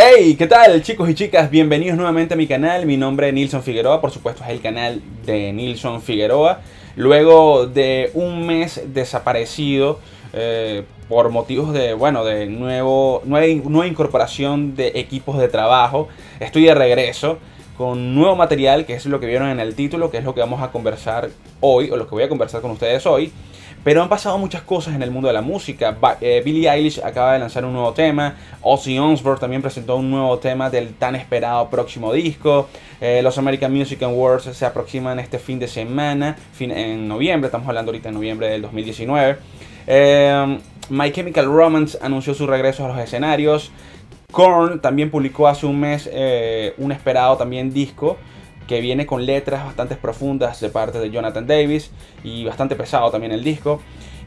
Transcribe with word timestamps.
Hey, 0.00 0.36
¿qué 0.38 0.46
tal 0.46 0.80
chicos 0.80 1.10
y 1.10 1.14
chicas? 1.14 1.50
Bienvenidos 1.50 1.96
nuevamente 1.96 2.34
a 2.34 2.36
mi 2.36 2.46
canal. 2.46 2.86
Mi 2.86 2.96
nombre 2.96 3.26
es 3.26 3.34
Nilson 3.34 3.64
Figueroa, 3.64 4.00
por 4.00 4.12
supuesto 4.12 4.44
es 4.44 4.50
el 4.50 4.60
canal 4.60 5.02
de 5.26 5.52
Nilson 5.52 6.00
Figueroa. 6.02 6.60
Luego 6.94 7.66
de 7.66 8.12
un 8.14 8.46
mes 8.46 8.80
desaparecido 8.94 9.98
eh, 10.34 10.84
por 11.08 11.30
motivos 11.30 11.72
de, 11.72 11.94
bueno, 11.94 12.24
de 12.24 12.46
nuevo, 12.46 13.22
nueva, 13.24 13.62
nueva 13.64 13.88
incorporación 13.88 14.76
de 14.76 14.92
equipos 14.94 15.36
de 15.36 15.48
trabajo, 15.48 16.06
estoy 16.38 16.66
de 16.66 16.76
regreso 16.76 17.38
con 17.76 18.14
nuevo 18.14 18.36
material, 18.36 18.86
que 18.86 18.94
es 18.94 19.04
lo 19.06 19.18
que 19.18 19.26
vieron 19.26 19.48
en 19.48 19.58
el 19.58 19.74
título, 19.74 20.12
que 20.12 20.18
es 20.18 20.24
lo 20.24 20.32
que 20.32 20.40
vamos 20.40 20.62
a 20.62 20.70
conversar 20.70 21.30
hoy, 21.58 21.90
o 21.90 21.96
lo 21.96 22.06
que 22.06 22.14
voy 22.14 22.22
a 22.22 22.28
conversar 22.28 22.60
con 22.60 22.70
ustedes 22.70 23.04
hoy. 23.04 23.32
Pero 23.88 24.02
han 24.02 24.10
pasado 24.10 24.36
muchas 24.36 24.60
cosas 24.60 24.94
en 24.94 25.02
el 25.02 25.10
mundo 25.10 25.28
de 25.28 25.32
la 25.32 25.40
música. 25.40 25.96
Eh, 26.20 26.42
Billie 26.44 26.68
Eilish 26.68 27.00
acaba 27.02 27.32
de 27.32 27.38
lanzar 27.38 27.64
un 27.64 27.72
nuevo 27.72 27.94
tema. 27.94 28.34
Ozzy 28.60 28.98
Osbourne 28.98 29.40
también 29.40 29.62
presentó 29.62 29.96
un 29.96 30.10
nuevo 30.10 30.38
tema 30.38 30.68
del 30.68 30.92
tan 30.92 31.16
esperado 31.16 31.70
próximo 31.70 32.12
disco. 32.12 32.68
Eh, 33.00 33.22
los 33.22 33.38
American 33.38 33.72
Music 33.72 34.02
Awards 34.02 34.44
se 34.54 34.66
aproximan 34.66 35.18
este 35.18 35.38
fin 35.38 35.58
de 35.58 35.68
semana, 35.68 36.36
fin, 36.52 36.70
en 36.70 37.08
noviembre. 37.08 37.46
Estamos 37.46 37.66
hablando 37.66 37.88
ahorita 37.88 38.10
en 38.10 38.16
noviembre 38.16 38.50
del 38.50 38.60
2019. 38.60 39.38
Eh, 39.86 40.58
My 40.90 41.10
Chemical 41.10 41.46
Romance 41.46 41.96
anunció 42.02 42.34
su 42.34 42.46
regreso 42.46 42.84
a 42.84 42.88
los 42.88 42.98
escenarios. 42.98 43.72
Korn 44.30 44.82
también 44.82 45.10
publicó 45.10 45.48
hace 45.48 45.64
un 45.64 45.80
mes 45.80 46.10
un 46.76 46.92
esperado 46.92 47.38
también 47.38 47.72
disco 47.72 48.18
que 48.68 48.80
viene 48.80 49.06
con 49.06 49.26
letras 49.26 49.64
bastante 49.64 49.96
profundas 49.96 50.60
de 50.60 50.68
parte 50.68 51.00
de 51.00 51.10
Jonathan 51.10 51.46
Davis 51.46 51.90
y 52.22 52.44
bastante 52.44 52.76
pesado 52.76 53.10
también 53.10 53.32
el 53.32 53.42
disco. 53.42 53.80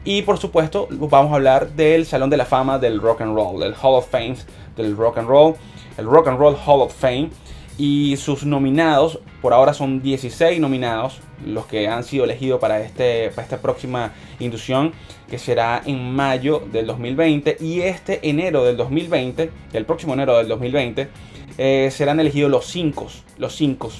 Y 0.04 0.22
por 0.22 0.36
supuesto 0.36 0.88
vamos 0.90 1.32
a 1.32 1.36
hablar 1.36 1.70
del 1.70 2.04
Salón 2.04 2.28
de 2.28 2.36
la 2.36 2.44
Fama 2.44 2.78
del 2.78 3.00
Rock 3.00 3.22
and 3.22 3.36
Roll, 3.36 3.60
del 3.60 3.74
Hall 3.80 3.94
of 3.94 4.10
Fame 4.10 4.34
del 4.76 4.96
Rock 4.96 5.18
and 5.18 5.28
Roll, 5.28 5.54
el 5.96 6.06
Rock 6.06 6.28
and 6.28 6.38
Roll 6.38 6.56
Hall 6.66 6.82
of 6.82 6.92
Fame. 6.92 7.30
Y 7.78 8.16
sus 8.18 8.44
nominados, 8.44 9.20
por 9.40 9.54
ahora 9.54 9.72
son 9.72 10.02
16 10.02 10.60
nominados, 10.60 11.20
los 11.46 11.64
que 11.66 11.88
han 11.88 12.04
sido 12.04 12.24
elegidos 12.24 12.60
para, 12.60 12.80
este, 12.80 13.30
para 13.30 13.42
esta 13.42 13.62
próxima 13.62 14.12
inducción, 14.40 14.92
que 15.30 15.38
será 15.38 15.80
en 15.86 16.14
mayo 16.14 16.62
del 16.70 16.86
2020. 16.86 17.56
Y 17.60 17.80
este 17.80 18.28
enero 18.28 18.64
del 18.64 18.76
2020, 18.76 19.50
el 19.72 19.84
próximo 19.86 20.12
enero 20.12 20.36
del 20.36 20.48
2020, 20.48 21.08
eh, 21.56 21.88
serán 21.90 22.20
elegidos 22.20 22.50
los 22.50 22.66
5, 22.66 23.06
los 23.38 23.56
5 23.56 23.90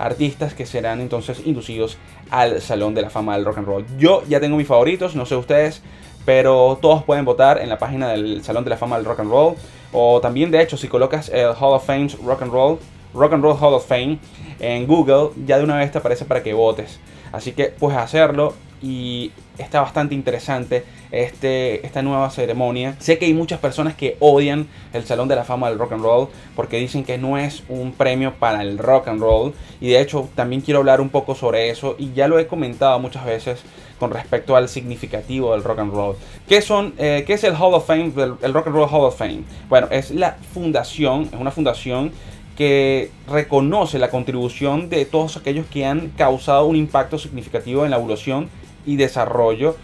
artistas 0.00 0.54
que 0.54 0.66
serán 0.66 1.00
entonces 1.00 1.42
inducidos 1.44 1.98
al 2.30 2.60
Salón 2.60 2.94
de 2.94 3.02
la 3.02 3.10
Fama 3.10 3.36
del 3.36 3.44
Rock 3.44 3.58
and 3.58 3.66
Roll. 3.66 3.86
Yo 3.98 4.22
ya 4.28 4.40
tengo 4.40 4.56
mis 4.56 4.66
favoritos, 4.66 5.14
no 5.14 5.26
sé 5.26 5.36
ustedes, 5.36 5.82
pero 6.24 6.78
todos 6.80 7.04
pueden 7.04 7.24
votar 7.24 7.60
en 7.60 7.68
la 7.68 7.78
página 7.78 8.08
del 8.08 8.42
Salón 8.42 8.64
de 8.64 8.70
la 8.70 8.76
Fama 8.76 8.96
del 8.96 9.04
Rock 9.04 9.20
and 9.20 9.30
Roll. 9.30 9.54
O 9.92 10.20
también, 10.20 10.50
de 10.50 10.62
hecho, 10.62 10.76
si 10.76 10.88
colocas 10.88 11.28
el 11.28 11.48
Hall 11.48 11.74
of 11.74 11.84
Fame 11.84 12.08
Rock 12.24 12.42
and 12.42 12.52
Roll, 12.52 12.78
Rock 13.12 13.32
and 13.32 13.42
Roll 13.42 13.56
Hall 13.60 13.74
of 13.74 13.86
Fame 13.86 14.18
en 14.58 14.86
Google, 14.86 15.30
ya 15.44 15.58
de 15.58 15.64
una 15.64 15.76
vez 15.76 15.92
te 15.92 15.98
aparece 15.98 16.24
para 16.24 16.42
que 16.42 16.54
votes. 16.54 16.98
Así 17.32 17.52
que 17.52 17.66
puedes 17.66 17.98
hacerlo 17.98 18.54
y 18.82 19.32
está 19.58 19.80
bastante 19.80 20.14
interesante 20.14 20.84
este, 21.10 21.84
esta 21.84 22.02
nueva 22.02 22.30
ceremonia. 22.30 22.96
Sé 22.98 23.18
que 23.18 23.26
hay 23.26 23.34
muchas 23.34 23.58
personas 23.58 23.94
que 23.94 24.16
odian 24.20 24.68
el 24.92 25.04
Salón 25.04 25.28
de 25.28 25.36
la 25.36 25.44
Fama 25.44 25.68
del 25.68 25.78
Rock 25.78 25.92
and 25.92 26.02
Roll 26.02 26.28
porque 26.56 26.78
dicen 26.78 27.04
que 27.04 27.18
no 27.18 27.38
es 27.38 27.62
un 27.68 27.92
premio 27.92 28.34
para 28.34 28.62
el 28.62 28.78
rock 28.78 29.08
and 29.08 29.20
roll. 29.20 29.52
Y 29.80 29.88
de 29.88 30.00
hecho 30.00 30.28
también 30.34 30.62
quiero 30.62 30.80
hablar 30.80 31.00
un 31.00 31.10
poco 31.10 31.34
sobre 31.34 31.70
eso 31.70 31.96
y 31.98 32.12
ya 32.12 32.28
lo 32.28 32.38
he 32.38 32.46
comentado 32.46 32.98
muchas 32.98 33.24
veces 33.24 33.60
con 33.98 34.10
respecto 34.10 34.56
al 34.56 34.68
significativo 34.68 35.52
del 35.52 35.62
rock 35.62 35.80
and 35.80 35.92
roll. 35.92 36.16
¿Qué, 36.48 36.62
son, 36.62 36.94
eh, 36.96 37.24
¿qué 37.26 37.34
es 37.34 37.44
el 37.44 37.54
Hall 37.54 37.74
of 37.74 37.86
Fame, 37.86 38.12
el 38.42 38.54
Rock 38.54 38.68
and 38.68 38.76
Roll 38.76 38.88
Hall 38.90 39.04
of 39.04 39.16
Fame? 39.16 39.42
Bueno, 39.68 39.88
es 39.90 40.10
la 40.10 40.38
fundación, 40.54 41.28
es 41.30 41.38
una 41.38 41.50
fundación 41.50 42.12
que 42.56 43.10
reconoce 43.26 43.98
la 43.98 44.10
contribución 44.10 44.90
de 44.90 45.04
todos 45.06 45.36
aquellos 45.36 45.66
que 45.66 45.86
han 45.86 46.08
causado 46.10 46.66
un 46.66 46.76
impacto 46.76 47.18
significativo 47.18 47.84
en 47.84 47.90
la 47.90 47.96
evolución 47.96 48.48
y 48.86 48.96
desarrollo 48.96 49.76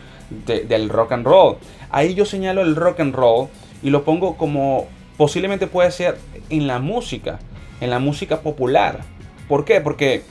del 0.46 0.88
rock 0.88 1.12
and 1.12 1.26
roll. 1.26 1.56
Ahí 1.90 2.14
yo 2.14 2.24
señalo 2.24 2.62
el 2.62 2.76
rock 2.76 3.00
and 3.00 3.14
roll 3.14 3.48
y 3.82 3.90
lo 3.90 4.04
pongo 4.04 4.36
como 4.36 4.88
posiblemente 5.16 5.66
puede 5.66 5.90
ser 5.90 6.18
en 6.50 6.66
la 6.66 6.78
música, 6.78 7.38
en 7.80 7.90
la 7.90 7.98
música 7.98 8.40
popular. 8.40 9.00
¿Por 9.48 9.64
qué? 9.64 9.80
Porque 9.80 10.24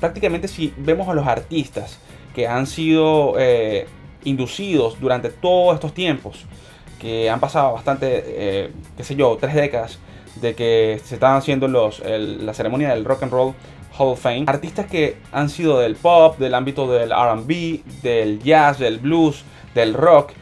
prácticamente 0.00 0.48
si 0.48 0.74
vemos 0.76 1.08
a 1.08 1.14
los 1.14 1.26
artistas 1.26 1.98
que 2.34 2.46
han 2.46 2.66
sido 2.66 3.34
eh, 3.38 3.86
inducidos 4.24 5.00
durante 5.00 5.30
todos 5.30 5.74
estos 5.74 5.94
tiempos, 5.94 6.44
que 7.00 7.30
han 7.30 7.40
pasado 7.40 7.72
bastante, 7.72 8.24
eh, 8.26 8.70
qué 8.96 9.04
sé 9.04 9.14
yo, 9.14 9.36
tres 9.40 9.54
décadas 9.54 9.98
de 10.40 10.54
que 10.54 11.00
se 11.04 11.14
estaban 11.14 11.38
haciendo 11.38 11.68
los, 11.68 12.02
la 12.04 12.52
ceremonia 12.52 12.90
del 12.90 13.04
rock 13.04 13.22
and 13.22 13.32
roll 13.32 13.54
Hall 13.98 14.12
of 14.12 14.20
Fame. 14.20 14.44
Artistas 14.46 14.86
que 14.86 15.16
han 15.32 15.48
sido 15.48 15.78
del 15.78 15.96
pop, 15.96 16.38
del 16.38 16.54
ámbito 16.54 16.90
del 16.90 17.10
RB, 17.10 17.82
del 18.02 18.42
jazz, 18.42 18.78
del 18.78 18.98
blues, 18.98 19.44
del 19.74 19.94
rock. 19.94 20.32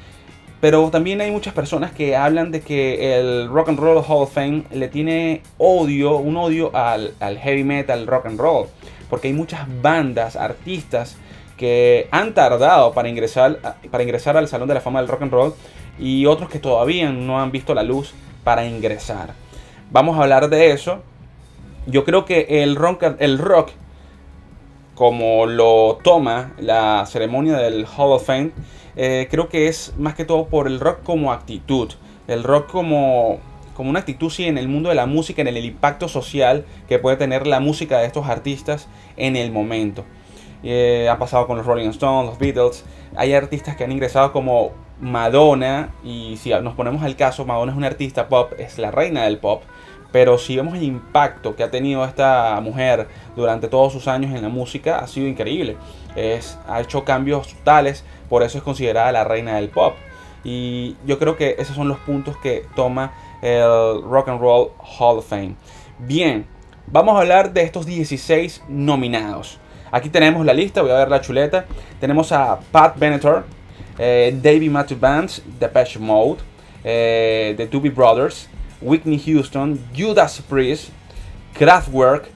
Pero 0.61 0.89
también 0.91 1.21
hay 1.21 1.31
muchas 1.31 1.53
personas 1.53 1.93
que 1.93 2.17
hablan 2.17 2.51
de 2.51 2.63
que 2.63 3.19
el 3.19 3.49
Rock 3.51 3.69
and 3.69 3.79
Roll 3.79 3.99
Hall 3.99 4.23
of 4.23 4.33
Fame 4.33 4.63
le 4.73 4.89
tiene 4.89 5.43
odio, 5.59 6.17
un 6.17 6.39
odio 6.39 6.75
al, 6.75 7.13
heavy 7.21 7.65
metal, 7.65 8.07
rock 8.07 8.27
and 8.27 8.41
roll. 8.41 8.69
Porque 9.11 9.29
hay 9.29 9.35
muchas 9.35 9.67
bandas, 9.83 10.37
artistas 10.37 11.17
que 11.59 12.09
han 12.11 12.33
tardado 12.33 12.95
para 12.95 13.11
ingresar, 13.11 13.59
para 13.91 14.05
ingresar 14.05 14.39
al 14.39 14.49
Salón 14.49 14.69
de 14.69 14.75
la 14.75 14.81
Fama 14.81 15.01
del 15.01 15.09
Rock 15.09 15.23
and 15.23 15.33
Roll 15.33 15.55
y 15.99 16.25
otros 16.25 16.49
que 16.49 16.59
todavía 16.59 17.11
no 17.11 17.41
han 17.41 17.53
visto 17.53 17.75
la 17.75 17.83
luz 17.83 18.15
para 18.43 18.65
ingresar. 18.65 19.35
Vamos 19.91 20.19
a 20.19 20.23
hablar 20.23 20.49
de 20.49 20.71
eso 20.73 21.03
yo 21.87 22.05
creo 22.05 22.25
que 22.25 22.62
el 22.62 22.77
rock, 22.77 23.05
el 23.19 23.39
rock, 23.39 23.71
como 24.95 25.47
lo 25.47 25.99
toma 26.03 26.53
la 26.59 27.05
ceremonia 27.06 27.56
del 27.56 27.87
Hall 27.87 28.12
of 28.12 28.27
Fame, 28.27 28.53
eh, 28.97 29.28
creo 29.31 29.49
que 29.49 29.69
es 29.69 29.93
más 29.99 30.15
que 30.15 30.25
todo 30.25 30.47
por 30.47 30.67
el 30.67 30.81
rock 30.81 31.03
como 31.03 31.33
actitud. 31.33 31.93
El 32.28 32.43
rock 32.43 32.71
como, 32.71 33.39
como 33.75 33.91
una 33.91 34.00
actitud, 34.00 34.31
sí, 34.31 34.44
en 34.44 34.56
el 34.56 34.69
mundo 34.69 34.89
de 34.89 34.94
la 34.94 35.06
música, 35.06 35.43
en 35.43 35.49
el 35.49 35.65
impacto 35.65 36.09
social 36.09 36.65
que 36.89 36.99
puede 36.99 37.17
tener 37.17 37.47
la 37.47 37.61
música 37.61 37.99
de 37.99 38.06
estos 38.06 38.27
artistas 38.27 38.89
en 39.17 39.37
el 39.37 39.53
momento. 39.53 40.05
Eh, 40.62 41.09
ha 41.11 41.19
pasado 41.19 41.47
con 41.47 41.59
los 41.59 41.67
Rolling 41.67 41.91
Stones, 41.91 42.31
los 42.31 42.39
Beatles. 42.39 42.84
Hay 43.17 43.34
artistas 43.34 43.77
que 43.77 43.84
han 43.84 43.93
ingresado 43.93 44.33
como 44.33 44.73
Madonna. 45.00 45.91
Y 46.03 46.39
si 46.39 46.50
nos 46.50 46.75
ponemos 46.75 47.03
al 47.03 47.17
caso, 47.17 47.44
Madonna 47.44 47.73
es 47.73 47.78
una 47.78 47.89
artista 47.89 48.28
pop, 48.28 48.53
es 48.59 48.78
la 48.78 48.91
reina 48.91 49.25
del 49.25 49.39
pop. 49.39 49.62
Pero 50.15 50.39
si 50.39 50.55
vemos 50.55 50.77
el 50.77 50.85
impacto 50.85 51.57
que 51.57 51.65
ha 51.65 51.73
tenido 51.73 52.05
esta 52.05 52.61
mujer 52.61 53.09
durante 53.35 53.67
todos 53.67 53.93
sus 53.93 54.07
años 54.07 54.33
en 54.33 54.43
la 54.43 54.49
música, 54.49 55.01
ha 55.01 55.09
sido 55.09 55.27
increíble. 55.27 55.77
Es, 56.15 56.57
ha 56.69 56.81
hecho 56.81 57.05
cambios 57.05 57.49
totales, 57.49 58.05
por 58.29 58.45
eso 58.45 58.57
es 58.59 58.63
considerada 58.63 59.11
la 59.11 59.25
reina 59.25 59.57
del 59.57 59.71
pop. 59.71 59.97
Y 60.45 60.95
yo 61.05 61.19
creo 61.19 61.37
que 61.37 61.57
esos 61.59 61.75
son 61.75 61.89
los 61.89 61.99
puntos 61.99 62.37
que 62.37 62.65
toma 62.77 63.13
el 63.43 64.03
Rock 64.03 64.29
and 64.29 64.41
Roll 64.41 64.71
Hall 64.79 65.19
of 65.19 65.27
Fame. 65.27 65.57
Bien, 65.99 66.47
vamos 66.87 67.17
a 67.17 67.23
hablar 67.23 67.53
de 67.53 67.63
estos 67.63 67.85
16 67.85 68.63
nominados. 68.69 69.59
Aquí 69.91 70.11
tenemos 70.11 70.47
la 70.47 70.55
lista, 70.55 70.83
voy 70.83 70.93
a 70.93 70.99
ver 70.99 71.09
la 71.09 71.21
chuleta. 71.21 71.65
Tenemos 71.99 72.31
a 72.31 72.61
Pat 72.71 72.97
Benatar, 72.97 73.47
eh, 73.99 74.33
David 74.41 74.71
Matthew 74.71 75.01
Bands, 75.01 75.43
Depeche 75.59 75.99
Mode, 75.99 76.39
eh, 76.85 77.55
The 77.57 77.67
Doobie 77.67 77.91
Brothers, 77.91 78.49
Whitney 78.84 79.19
Houston, 79.19 79.83
Judas 79.97 80.41
Priest, 80.43 80.91
Kraftwerk, 81.55 82.27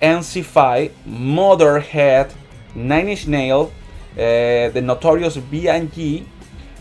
NC5, 0.00 0.90
Motherhead, 1.06 2.28
Nine 2.74 3.08
Inch 3.10 3.26
Nails, 3.26 3.70
eh, 4.16 4.70
The 4.72 4.82
Notorious 4.82 5.38
B&G, 5.50 6.24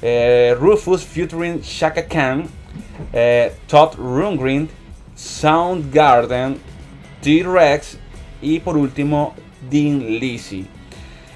eh, 0.01 0.55
Rufus 0.59 1.03
featuring 1.03 1.61
Shaka 1.61 2.03
Khan, 2.03 2.49
eh, 3.13 3.51
Todd 3.67 3.95
Rundgren, 3.95 4.69
Soundgarden, 5.15 6.59
T-Rex 7.21 7.97
y 8.41 8.59
por 8.59 8.75
último 8.77 9.33
Dean 9.69 10.19
Lizzy. 10.19 10.67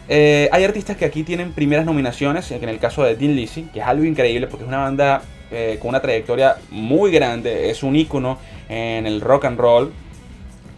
hay 0.10 0.64
artistas 0.64 0.98
que 0.98 1.06
aquí 1.06 1.24
tienen 1.24 1.54
primeras 1.54 1.86
nominaciones, 1.86 2.50
en 2.52 2.68
el 2.68 2.80
caso 2.80 3.04
de 3.04 3.16
Dean 3.16 3.36
Lizzy, 3.36 3.70
que 3.72 3.80
es 3.80 3.86
algo 3.86 4.04
increíble 4.04 4.48
porque 4.48 4.64
es 4.64 4.68
una 4.68 4.80
banda 4.80 5.22
eh, 5.52 5.78
con 5.82 5.90
una 5.90 6.02
trayectoria 6.02 6.58
muy 6.70 7.12
grande, 7.12 7.70
es 7.70 7.84
un 7.84 7.96
ícono 7.96 8.38
en 8.68 9.06
el 9.06 9.22
rock 9.22 9.46
and 9.46 9.60
roll 9.60 9.92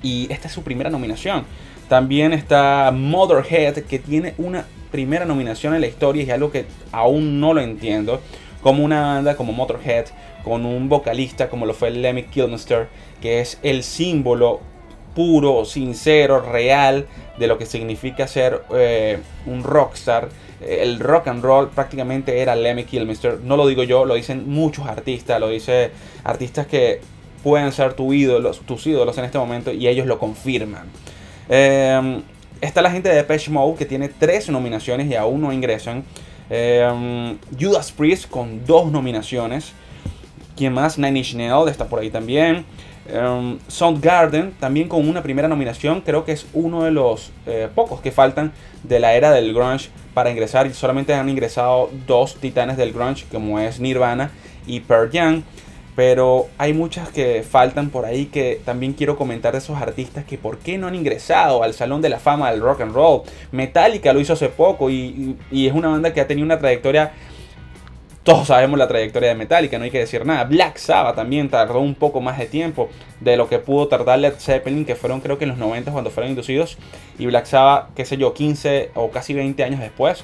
y 0.02 0.32
esta 0.32 0.48
es 0.48 0.54
su 0.54 0.64
primera 0.64 0.90
nominación. 0.90 1.46
También 1.88 2.32
está 2.34 2.92
Motherhead 2.94 3.84
que 3.84 4.00
tiene 4.00 4.34
una 4.38 4.66
primera 4.92 5.26
nominación 5.26 5.74
en 5.74 5.82
la 5.82 5.88
historia 5.88 6.24
y 6.24 6.26
es 6.28 6.32
algo 6.32 6.52
que 6.52 6.66
aún 6.92 7.40
no 7.40 7.54
lo 7.54 7.62
entiendo. 7.62 8.22
Como 8.62 8.84
una 8.84 9.02
banda 9.02 9.36
como 9.36 9.54
Motorhead, 9.54 10.06
con 10.44 10.66
un 10.66 10.88
vocalista 10.88 11.50
como 11.50 11.66
lo 11.66 11.74
fue 11.74 11.90
Lemmy 11.90 12.24
Kilmister, 12.24 12.88
que 13.20 13.40
es 13.40 13.58
el 13.64 13.84
símbolo 13.84 14.62
puro, 15.16 15.66
sincero, 15.66 16.42
real 16.42 17.08
de 17.38 17.48
lo 17.48 17.58
que 17.58 17.66
significa 17.66 18.28
ser 18.28 18.62
eh, 18.74 19.20
un 19.46 19.64
rockstar 19.64 20.30
el 20.62 21.00
rock 21.00 21.28
and 21.28 21.44
roll 21.44 21.70
prácticamente 21.70 22.40
era 22.40 22.56
Lemmy 22.56 22.84
Kilmister. 22.84 23.40
No 23.40 23.58
lo 23.58 23.68
digo 23.68 23.84
yo, 23.84 24.06
lo 24.06 24.16
dicen 24.16 24.50
muchos 24.50 24.88
artistas, 24.88 25.40
lo 25.40 25.50
dice 25.50 25.92
artistas 26.24 26.68
que 26.68 27.02
pueden 27.44 27.72
ser 27.72 27.94
tu 27.94 28.14
ídolos, 28.14 28.62
tus 28.62 28.86
ídolos 28.88 29.18
en 29.18 29.26
este 29.26 29.38
momento 29.38 29.72
y 29.72 29.88
ellos 29.88 30.06
lo 30.06 30.20
confirman. 30.20 30.88
Em, 31.50 32.22
está 32.62 32.82
la 32.82 32.92
gente 32.92 33.10
de 33.10 33.16
Depeche 33.16 33.52
Mode 33.52 33.78
que 33.78 33.86
tiene 33.86 34.10
tres 34.10 34.50
nominaciones 34.50 35.08
y 35.08 35.16
aún 35.16 35.42
no 35.42 35.52
ingresan. 35.52 36.04
Em, 36.50 37.38
Judas 37.60 37.92
Priest 37.92 38.30
con 38.30 38.66
dos 38.66 38.92
nominaciones. 38.92 39.74
¿Quién 40.56 40.74
más? 40.74 40.98
Nine 40.98 41.20
Inch 41.20 41.34
Nails 41.34 41.72
está 41.72 41.88
por 41.88 42.00
ahí 42.00 42.10
también. 42.10 42.66
Um, 43.10 43.58
Soundgarden 43.68 44.52
también 44.60 44.88
con 44.88 45.08
una 45.10 45.24
primera 45.24 45.48
nominación. 45.48 46.02
Creo 46.02 46.24
que 46.24 46.34
es 46.34 46.46
uno 46.54 46.84
de 46.84 46.92
los 46.92 47.32
eh, 47.48 47.68
pocos 47.74 48.00
que 48.00 48.12
faltan 48.12 48.52
de 48.84 49.00
la 49.00 49.16
era 49.16 49.32
del 49.32 49.54
grunge 49.54 49.90
para 50.14 50.30
ingresar. 50.30 50.68
Y 50.68 50.74
solamente 50.74 51.14
han 51.14 51.28
ingresado 51.28 51.90
dos 52.06 52.36
titanes 52.36 52.78
del 52.78 52.94
grunge 52.94 53.26
como 53.32 53.60
es 53.60 53.80
Nirvana 53.80 54.32
y 54.68 54.82
Pearl 54.82 55.10
Jam. 55.12 55.44
Pero 55.96 56.48
hay 56.58 56.74
muchas 56.74 57.10
que 57.10 57.44
faltan 57.44 57.90
por 57.90 58.06
ahí 58.06 58.28
que 58.28 58.62
también 58.64 58.94
quiero 58.94 59.18
comentar 59.18 59.52
de 59.52 59.58
esos 59.58 59.78
artistas 59.82 60.24
que 60.24 60.38
por 60.38 60.60
qué 60.60 60.78
no 60.78 60.88
han 60.88 60.96
ingresado 60.96 61.64
al 61.64 61.74
Salón 61.74 62.02
de 62.02 62.08
la 62.08 62.18
Fama 62.18 62.50
del 62.50 62.62
Rock 62.62 62.82
and 62.82 62.94
Roll. 62.94 63.24
Metallica 63.52 64.14
lo 64.14 64.22
hizo 64.22 64.34
hace 64.34 64.48
poco 64.48 64.90
y 64.90 65.36
es 65.52 65.74
una 65.74 65.90
banda 65.90 66.14
que 66.14 66.22
ha 66.22 66.28
tenido 66.28 66.46
una 66.46 66.60
trayectoria 66.60 67.12
todos 68.24 68.48
sabemos 68.48 68.78
la 68.78 68.88
trayectoria 68.88 69.30
de 69.30 69.36
Metallica, 69.36 69.78
no 69.78 69.84
hay 69.84 69.92
que 69.92 70.00
decir 70.00 70.26
nada. 70.26 70.44
Black 70.44 70.78
Sabbath 70.78 71.16
también 71.16 71.50
tardó 71.50 71.80
un 71.80 71.96
poco 71.96 72.22
más 72.22 72.38
de 72.38 72.46
tiempo 72.46 72.90
de 73.20 73.36
lo 73.36 73.50
que 73.50 73.60
pudo 73.60 73.88
tardar 73.88 74.20
Led 74.20 74.36
Zeppelin, 74.38 74.86
que 74.86 74.96
fueron 74.96 75.22
creo 75.22 75.38
que 75.38 75.46
en 75.46 75.50
los 75.50 75.58
90 75.58 75.92
cuando 75.92 76.12
fueron 76.12 76.30
inducidos. 76.30 76.78
Y 77.18 77.26
Black 77.26 77.46
Sabbath, 77.46 77.94
qué 77.96 78.06
sé 78.06 78.18
yo, 78.18 78.34
15 78.34 78.92
o 78.94 79.10
casi 79.10 79.34
20 79.34 79.64
años 79.64 79.80
después 79.80 80.24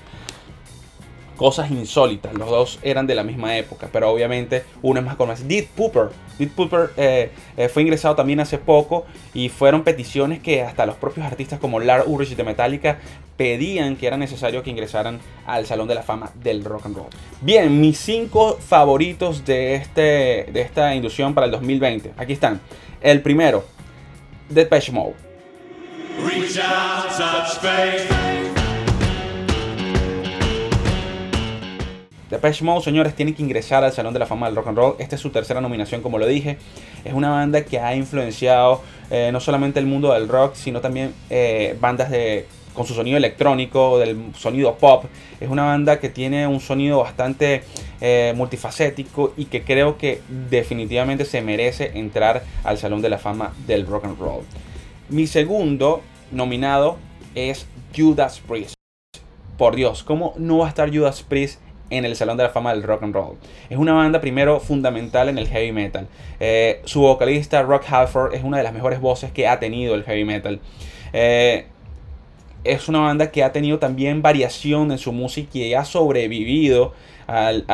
cosas 1.37 1.71
insólitas. 1.71 2.33
Los 2.33 2.49
dos 2.49 2.79
eran 2.81 3.07
de 3.07 3.15
la 3.15 3.23
misma 3.23 3.55
época, 3.57 3.87
pero 3.91 4.09
obviamente 4.09 4.63
uno 4.81 4.99
es 4.99 5.05
más 5.05 5.15
conocido. 5.15 5.47
Deep 5.47 5.69
Pooper. 5.69 6.09
Deep 6.37 6.51
Pooper 6.51 6.91
eh, 6.97 7.31
eh, 7.55 7.69
fue 7.69 7.83
ingresado 7.83 8.15
también 8.15 8.39
hace 8.39 8.57
poco 8.57 9.05
y 9.33 9.49
fueron 9.49 9.83
peticiones 9.83 10.39
que 10.39 10.61
hasta 10.63 10.85
los 10.85 10.95
propios 10.95 11.25
artistas 11.25 11.59
como 11.59 11.79
Lars 11.79 12.03
Ulrich 12.07 12.35
de 12.35 12.43
Metallica 12.43 12.99
pedían 13.37 13.95
que 13.95 14.07
era 14.07 14.17
necesario 14.17 14.63
que 14.63 14.71
ingresaran 14.71 15.19
al 15.45 15.65
Salón 15.65 15.87
de 15.87 15.95
la 15.95 16.03
Fama 16.03 16.31
del 16.35 16.65
Rock 16.65 16.87
and 16.87 16.97
Roll. 16.97 17.09
Bien, 17.41 17.79
mis 17.79 17.99
cinco 17.99 18.57
favoritos 18.59 19.45
de, 19.45 19.75
este, 19.75 20.49
de 20.51 20.61
esta 20.61 20.93
inducción 20.95 21.33
para 21.33 21.45
el 21.45 21.51
2020. 21.51 22.13
Aquí 22.17 22.33
están. 22.33 22.59
El 22.99 23.21
primero, 23.21 23.63
Depeche 24.49 24.91
Mode. 24.91 25.13
Reach 26.25 26.57
out, 26.57 28.26
Depeche 32.29 32.65
Mode, 32.65 32.83
señores, 32.83 33.15
tienen 33.15 33.33
que 33.33 33.41
ingresar 33.41 33.85
al 33.85 33.93
Salón 33.93 34.13
de 34.13 34.19
la 34.19 34.25
Fama 34.25 34.47
del 34.47 34.55
Rock 34.55 34.67
and 34.67 34.77
Roll. 34.77 34.95
Esta 34.99 35.15
es 35.15 35.21
su 35.21 35.29
tercera 35.29 35.61
nominación, 35.61 36.01
como 36.01 36.17
lo 36.17 36.27
dije. 36.27 36.57
Es 37.05 37.13
una 37.13 37.29
banda 37.29 37.63
que 37.63 37.79
ha 37.79 37.95
influenciado 37.95 38.81
eh, 39.09 39.29
no 39.31 39.39
solamente 39.39 39.79
el 39.79 39.85
mundo 39.85 40.11
del 40.11 40.27
rock, 40.27 40.55
sino 40.55 40.81
también 40.81 41.13
eh, 41.29 41.77
bandas 41.79 42.11
de, 42.11 42.45
con 42.73 42.85
su 42.85 42.93
sonido 42.93 43.15
electrónico, 43.15 43.97
del 43.97 44.17
sonido 44.35 44.75
pop. 44.75 45.05
Es 45.39 45.49
una 45.49 45.63
banda 45.63 46.01
que 46.01 46.09
tiene 46.09 46.45
un 46.47 46.59
sonido 46.59 46.99
bastante 46.99 47.63
eh, 48.01 48.33
multifacético 48.35 49.33
y 49.37 49.45
que 49.45 49.63
creo 49.63 49.97
que 49.97 50.21
definitivamente 50.49 51.23
se 51.23 51.41
merece 51.41 51.91
entrar 51.95 52.43
al 52.65 52.77
Salón 52.77 53.01
de 53.01 53.09
la 53.09 53.19
Fama 53.19 53.53
del 53.65 53.87
Rock 53.87 54.03
and 54.03 54.19
Roll. 54.19 54.43
Mi 55.07 55.27
segundo 55.27 56.01
nominado 56.31 56.97
es 57.35 57.67
Judas 57.95 58.41
Priest. 58.45 58.73
Por 59.57 59.75
Dios, 59.75 60.03
¿cómo 60.03 60.33
no 60.37 60.57
va 60.57 60.65
a 60.65 60.69
estar 60.69 60.93
Judas 60.93 61.23
Priest 61.23 61.61
en 61.89 62.05
el 62.05 62.15
Salón 62.15 62.37
de 62.37 62.43
la 62.43 62.49
Fama 62.49 62.73
del 62.73 62.83
Rock 62.83 63.03
and 63.03 63.13
Roll. 63.13 63.37
Es 63.69 63.77
una 63.77 63.93
banda 63.93 64.21
primero 64.21 64.59
fundamental 64.59 65.29
en 65.29 65.37
el 65.37 65.47
heavy 65.47 65.71
metal. 65.71 66.07
Eh, 66.39 66.81
su 66.85 67.01
vocalista 67.01 67.61
Rock 67.63 67.83
Halford 67.89 68.33
es 68.33 68.43
una 68.43 68.57
de 68.57 68.63
las 68.63 68.73
mejores 68.73 68.99
voces 68.99 69.31
que 69.31 69.47
ha 69.47 69.59
tenido 69.59 69.95
el 69.95 70.03
heavy 70.03 70.25
metal. 70.25 70.59
Eh, 71.13 71.65
es 72.63 72.87
una 72.87 72.99
banda 72.99 73.31
que 73.31 73.43
ha 73.43 73.51
tenido 73.51 73.79
también 73.79 74.21
variación 74.21 74.91
en 74.91 74.97
su 74.97 75.11
música 75.11 75.57
y 75.59 75.73
ha 75.73 75.85
sobrevivido 75.85 76.93
al, 77.27 77.65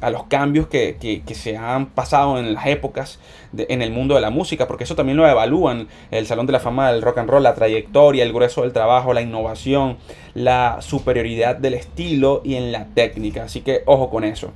a 0.00 0.10
los 0.10 0.24
cambios 0.24 0.66
que, 0.66 1.22
se 1.32 1.56
han 1.56 1.86
pasado 1.86 2.38
en 2.38 2.54
las 2.54 2.66
épocas 2.66 3.18
en 3.56 3.82
el 3.82 3.90
mundo 3.90 4.14
de 4.14 4.20
la 4.20 4.30
música, 4.30 4.66
porque 4.66 4.84
eso 4.84 4.94
también 4.94 5.16
lo 5.16 5.26
evalúan 5.26 5.88
el 6.10 6.26
Salón 6.26 6.46
de 6.46 6.52
la 6.52 6.60
Fama 6.60 6.92
del 6.92 7.02
Rock 7.02 7.18
and 7.18 7.30
Roll, 7.30 7.42
la 7.42 7.54
trayectoria, 7.54 8.22
el 8.22 8.32
grueso 8.32 8.62
del 8.62 8.72
trabajo, 8.72 9.14
la 9.14 9.22
innovación, 9.22 9.96
la 10.34 10.78
superioridad 10.80 11.56
del 11.56 11.74
estilo 11.74 12.42
y 12.44 12.56
en 12.56 12.72
la 12.72 12.86
técnica. 12.86 13.44
Así 13.44 13.62
que 13.62 13.82
ojo 13.86 14.10
con 14.10 14.24
eso. 14.24 14.52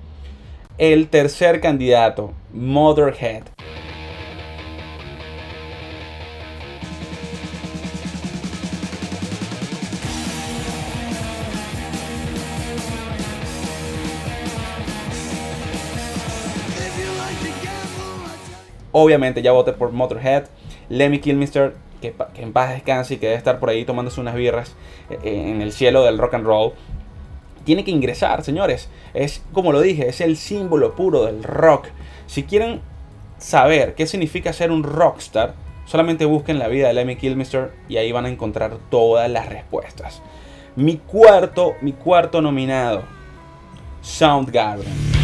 El 0.78 1.08
tercer 1.08 1.60
candidato, 1.60 2.32
Motherhead. 2.52 3.44
Obviamente 18.92 19.42
ya 19.42 19.52
voté 19.52 19.72
por 19.72 19.92
Motorhead. 19.92 20.44
Lemmy 20.88 21.20
Kilmister, 21.20 21.74
que, 22.00 22.14
que 22.34 22.42
en 22.42 22.52
paz 22.52 22.70
descanse 22.70 23.14
y 23.14 23.16
que 23.18 23.26
debe 23.26 23.38
estar 23.38 23.60
por 23.60 23.70
ahí 23.70 23.84
tomándose 23.84 24.20
unas 24.20 24.34
birras 24.34 24.74
eh, 25.10 25.18
eh, 25.22 25.50
en 25.50 25.62
el 25.62 25.72
cielo 25.72 26.04
del 26.04 26.18
rock 26.18 26.34
and 26.34 26.44
roll. 26.44 26.72
Tiene 27.64 27.84
que 27.84 27.90
ingresar, 27.90 28.42
señores. 28.42 28.88
Es, 29.14 29.42
como 29.52 29.72
lo 29.72 29.80
dije, 29.80 30.08
es 30.08 30.20
el 30.20 30.36
símbolo 30.36 30.94
puro 30.94 31.26
del 31.26 31.42
rock. 31.42 31.88
Si 32.26 32.44
quieren 32.44 32.80
saber 33.38 33.94
qué 33.94 34.06
significa 34.06 34.52
ser 34.52 34.70
un 34.70 34.82
rockstar, 34.82 35.54
solamente 35.84 36.24
busquen 36.24 36.58
la 36.58 36.68
vida 36.68 36.88
de 36.88 36.94
Lemmy 36.94 37.16
Kilmister 37.16 37.72
y 37.88 37.96
ahí 37.96 38.12
van 38.12 38.26
a 38.26 38.30
encontrar 38.30 38.78
todas 38.90 39.30
las 39.30 39.48
respuestas. 39.48 40.22
Mi 40.76 40.96
cuarto, 40.96 41.74
mi 41.80 41.92
cuarto 41.92 42.40
nominado, 42.40 43.02
Soundgarden. 44.02 45.19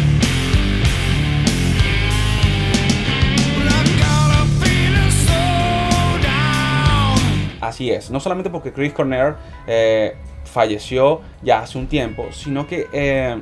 Así 7.67 7.91
es, 7.91 8.09
no 8.09 8.21
solamente 8.21 8.49
porque 8.49 8.71
Chris 8.71 8.93
Cornell 8.93 9.35
eh, 9.67 10.15
falleció 10.45 11.19
ya 11.43 11.59
hace 11.59 11.77
un 11.77 11.87
tiempo, 11.87 12.27
sino 12.31 12.65
que 12.65 12.87
eh, 12.93 13.37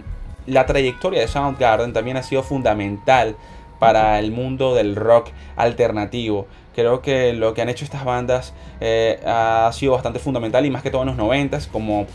la 0.47 0.65
trayectoria 0.65 1.21
de 1.21 1.27
Soundgarden 1.27 1.93
también 1.93 2.17
ha 2.17 2.23
sido 2.23 2.41
fundamental 2.41 3.35
para 3.77 4.17
el 4.17 4.31
mundo 4.31 4.73
del 4.73 4.95
rock 4.95 5.29
alternativo. 5.55 6.47
Creo 6.73 7.03
que 7.03 7.33
lo 7.33 7.53
que 7.53 7.61
han 7.61 7.69
hecho 7.69 7.85
estas 7.85 8.03
bandas 8.03 8.55
eh, 8.81 9.19
ha 9.27 9.69
sido 9.73 9.91
bastante 9.91 10.17
fundamental 10.17 10.65
y 10.65 10.71
más 10.71 10.81
que 10.81 10.89
todo 10.89 11.03
en 11.03 11.09
los 11.09 11.17
90 11.17 11.59
como 11.71 12.07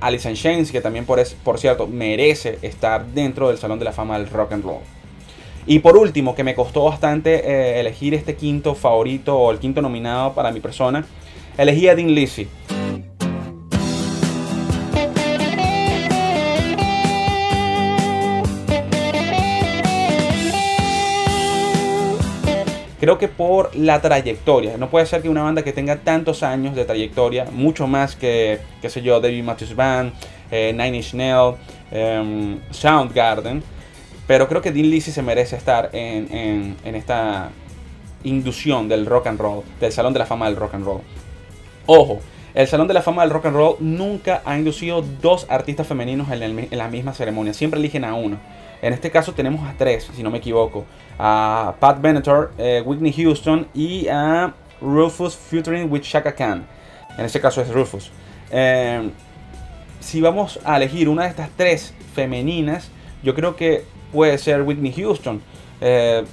Alice 0.00 0.28
in 0.28 0.34
Chains, 0.34 0.72
que 0.72 0.80
también 0.80 1.06
por, 1.06 1.22
por 1.44 1.60
cierto 1.60 1.86
merece 1.86 2.58
estar 2.62 3.06
dentro 3.06 3.48
del 3.48 3.58
Salón 3.58 3.78
de 3.78 3.84
la 3.84 3.92
Fama 3.92 4.18
del 4.18 4.28
Rock 4.28 4.52
and 4.52 4.64
Roll. 4.64 4.80
Y 5.68 5.78
por 5.80 5.96
último, 5.96 6.34
que 6.34 6.44
me 6.44 6.54
costó 6.54 6.84
bastante 6.84 7.80
elegir 7.80 8.14
este 8.14 8.36
quinto 8.36 8.74
favorito 8.74 9.36
o 9.36 9.50
el 9.50 9.58
quinto 9.58 9.82
nominado 9.82 10.32
para 10.32 10.52
mi 10.52 10.60
persona, 10.60 11.04
elegí 11.58 11.88
a 11.88 11.94
Dean 11.94 12.14
Lizzy. 12.14 12.48
Creo 22.98 23.18
que 23.18 23.28
por 23.28 23.76
la 23.76 24.00
trayectoria. 24.00 24.76
No 24.78 24.90
puede 24.90 25.06
ser 25.06 25.22
que 25.22 25.28
una 25.28 25.42
banda 25.42 25.62
que 25.62 25.72
tenga 25.72 25.96
tantos 25.96 26.42
años 26.42 26.74
de 26.74 26.84
trayectoria, 26.84 27.44
mucho 27.52 27.86
más 27.86 28.16
que, 28.16 28.58
qué 28.82 28.90
sé 28.90 29.02
yo, 29.02 29.20
David 29.20 29.44
Matthews 29.44 29.76
Band, 29.76 30.12
eh, 30.50 30.72
Nine 30.72 30.96
Inch 30.96 31.14
Nails, 31.14 31.56
em, 31.92 32.58
Soundgarden. 32.70 33.62
Pero 34.26 34.48
creo 34.48 34.60
que 34.60 34.72
Dean 34.72 34.90
Lizzy 34.90 35.12
se 35.12 35.22
merece 35.22 35.54
estar 35.54 35.90
en, 35.92 36.76
en 36.82 36.94
esta 36.96 37.50
inducción 38.24 38.88
del 38.88 39.06
rock 39.06 39.28
and 39.28 39.38
roll, 39.38 39.62
del 39.78 39.92
Salón 39.92 40.12
de 40.12 40.18
la 40.18 40.26
Fama 40.26 40.46
del 40.46 40.56
Rock 40.56 40.74
and 40.74 40.84
Roll. 40.84 41.02
Ojo, 41.86 42.20
el 42.52 42.66
Salón 42.66 42.88
de 42.88 42.94
la 42.94 43.02
Fama 43.02 43.22
del 43.22 43.30
Rock 43.30 43.46
and 43.46 43.56
Roll 43.56 43.76
nunca 43.78 44.42
ha 44.44 44.58
inducido 44.58 45.02
dos 45.22 45.46
artistas 45.48 45.86
femeninos 45.86 46.28
en, 46.32 46.68
la 46.70 46.88
misma 46.88 47.14
ceremonia. 47.14 47.54
Siempre 47.54 47.78
eligen 47.78 48.04
a 48.04 48.14
uno. 48.14 48.38
En 48.82 48.92
este 48.92 49.10
caso 49.10 49.34
tenemos 49.34 49.68
a 49.68 49.74
tres, 49.78 50.10
si 50.12 50.22
no 50.24 50.30
me 50.30 50.38
equivoco. 50.38 50.84
A 51.16 51.74
Pat 51.78 52.00
Benatar, 52.00 52.50
eh, 52.58 52.82
Whitney 52.84 53.12
Houston 53.12 53.68
y 53.72 54.08
a 54.08 54.52
Rufus 54.80 55.36
featuring 55.36 55.92
with 55.92 56.02
Shaka 56.02 56.34
Khan. 56.34 56.66
En 57.16 57.24
este 57.24 57.40
caso 57.40 57.62
es 57.62 57.68
Rufus. 57.68 58.10
Eh, 58.50 59.10
si 60.00 60.20
vamos 60.20 60.58
a 60.64 60.76
elegir 60.76 61.08
una 61.08 61.22
de 61.22 61.28
estas 61.28 61.50
tres 61.56 61.94
femeninas, 62.14 62.90
yo 63.22 63.34
creo 63.34 63.54
que 63.54 63.84
puede 64.12 64.38
ser 64.38 64.62
Whitney 64.62 64.92
Houston. 64.92 65.40
Eh, 65.80 66.24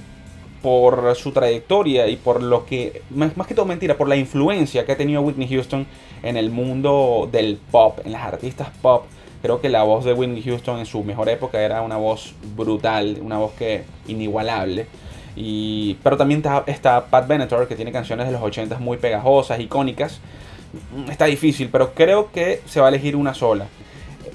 por 0.64 1.14
su 1.14 1.30
trayectoria 1.30 2.08
y 2.08 2.16
por 2.16 2.42
lo 2.42 2.64
que, 2.64 3.02
más, 3.10 3.34
que 3.46 3.54
todo 3.54 3.66
mentira, 3.66 3.98
por 3.98 4.08
la 4.08 4.16
influencia 4.16 4.86
que 4.86 4.92
ha 4.92 4.96
tenido 4.96 5.20
Whitney 5.20 5.46
Houston 5.46 5.86
en 6.22 6.38
el 6.38 6.48
mundo 6.48 7.28
del 7.30 7.58
pop, 7.70 7.98
en 8.02 8.12
las 8.12 8.22
artistas 8.22 8.68
pop. 8.80 9.04
Creo 9.42 9.60
que 9.60 9.68
la 9.68 9.82
voz 9.82 10.06
de 10.06 10.14
Whitney 10.14 10.42
Houston 10.42 10.78
en 10.78 10.86
su 10.86 11.04
mejor 11.04 11.28
época 11.28 11.60
era 11.60 11.82
una 11.82 11.98
voz 11.98 12.34
brutal, 12.56 13.18
una 13.20 13.36
voz 13.36 13.52
que 13.52 13.84
inigualable. 14.08 14.86
Y, 15.36 15.98
pero 16.02 16.16
también 16.16 16.38
está, 16.38 16.64
está 16.66 17.04
Pat 17.08 17.28
Benatar, 17.28 17.68
que 17.68 17.76
tiene 17.76 17.92
canciones 17.92 18.24
de 18.24 18.32
los 18.32 18.40
80 18.40 18.78
muy 18.78 18.96
pegajosas, 18.96 19.60
icónicas. 19.60 20.18
Mm, 20.96 21.10
está 21.10 21.26
difícil, 21.26 21.68
pero 21.70 21.92
creo 21.92 22.32
que 22.32 22.62
se 22.64 22.80
va 22.80 22.86
a 22.86 22.88
elegir 22.88 23.16
una 23.16 23.34
sola. 23.34 23.66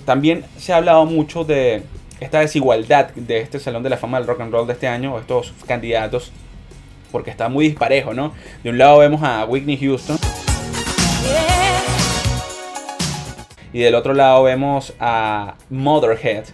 También 0.06 0.46
se 0.60 0.74
ha 0.74 0.78
hablado 0.78 1.08
mucho 1.08 1.44
de 1.44 1.82
esta 2.20 2.40
desigualdad 2.40 3.12
de 3.16 3.40
este 3.42 3.60
Salón 3.60 3.84
de 3.84 3.90
la 3.90 3.98
Fama 3.98 4.18
del 4.20 4.28
Rock 4.28 4.42
and 4.42 4.52
Roll 4.52 4.68
de 4.68 4.74
este 4.74 4.88
año, 4.88 5.18
estos 5.18 5.54
candidatos, 5.66 6.32
porque 7.12 7.32
está 7.32 7.50
muy 7.50 7.70
disparejo, 7.70 8.14
¿no? 8.14 8.34
De 8.64 8.70
un 8.70 8.78
lado 8.78 9.00
vemos 9.00 9.24
a 9.24 9.46
Whitney 9.46 9.78
Houston. 9.78 10.18
Y 13.72 13.80
del 13.80 13.96
otro 13.96 14.14
lado 14.14 14.44
vemos 14.44 14.94
a 15.00 15.56
Motherhead. 15.70 16.46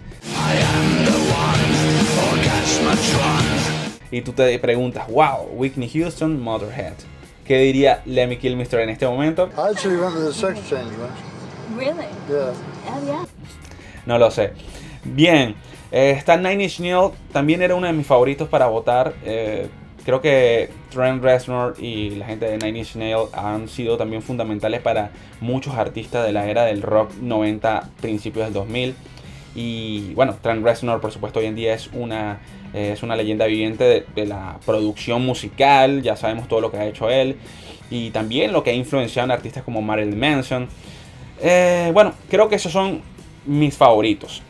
Y 4.11 4.21
tú 4.21 4.33
te 4.33 4.59
preguntas, 4.59 5.07
wow, 5.07 5.49
Whitney 5.53 5.89
Houston, 5.89 6.39
Motherhead. 6.41 6.93
¿Qué 7.45 7.59
diría 7.59 8.01
Lemmy 8.05 8.37
Kilmister 8.37 8.79
en 8.81 8.89
este 8.89 9.07
momento? 9.07 9.49
No 14.05 14.17
lo 14.17 14.31
sé. 14.31 14.53
Bien, 15.05 15.53
eh, 15.91 16.15
está 16.17 16.35
Nine 16.35 16.63
Inch 16.63 16.79
Nails, 16.79 17.13
también 17.31 17.61
era 17.61 17.75
uno 17.75 17.85
de 17.85 17.93
mis 17.93 18.07
favoritos 18.07 18.49
para 18.49 18.65
votar. 18.65 19.13
Eh, 19.23 19.67
creo 20.03 20.19
que 20.19 20.69
Trent 20.89 21.23
Reznor 21.23 21.75
y 21.79 22.09
la 22.11 22.25
gente 22.25 22.45
de 22.45 22.57
Nine 22.57 22.79
Inch 22.79 22.95
Nails 22.95 23.31
han 23.33 23.69
sido 23.69 23.97
también 23.97 24.23
fundamentales 24.23 24.81
para 24.81 25.11
muchos 25.41 25.75
artistas 25.75 26.25
de 26.25 26.33
la 26.33 26.49
era 26.49 26.65
del 26.65 26.81
rock 26.81 27.11
90, 27.21 27.91
principios 28.01 28.45
del 28.45 28.53
2000. 28.53 28.95
Y 29.53 30.13
bueno, 30.15 30.35
Trent 30.41 30.65
Reznor, 30.65 30.99
por 30.99 31.11
supuesto, 31.11 31.39
hoy 31.39 31.45
en 31.45 31.55
día 31.55 31.75
es 31.75 31.87
una, 31.93 32.39
eh, 32.73 32.91
es 32.93 33.03
una 33.03 33.15
leyenda 33.15 33.45
viviente 33.45 34.05
de, 34.15 34.25
la 34.25 34.57
producción 34.65 35.23
musical. 35.23 36.01
Ya 36.01 36.15
sabemos 36.15 36.47
todo 36.47 36.61
lo 36.61 36.71
que 36.71 36.77
ha 36.77 36.87
hecho 36.87 37.11
él. 37.11 37.37
Y 37.91 38.09
también 38.09 38.51
lo 38.51 38.63
que 38.63 38.71
ha 38.71 38.73
influenciado 38.73 39.27
en 39.27 39.31
artistas 39.31 39.63
como 39.63 39.83
Marilyn 39.83 40.19
Manson. 40.19 40.67
bueno, 41.93 42.13
creo 42.27 42.49
que 42.49 42.55
esos 42.55 42.71
son 42.71 43.01
mis 43.45 43.77
favoritos. 43.77 44.41